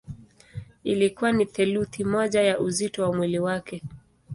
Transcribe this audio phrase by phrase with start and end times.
[0.83, 3.81] Ilikuwa ni theluthi moja ya uzito wa mwili wake.